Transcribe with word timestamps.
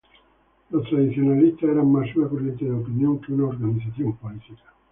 Los 0.71 0.89
tradicionalistas 0.89 1.69
eran 1.69 1.91
más 1.91 2.07
una 2.15 2.27
corriente 2.27 2.65
de 2.65 2.71
opinión 2.71 3.19
que 3.21 3.33
una 3.33 3.49
organización 3.49 4.17
política. 4.17 4.73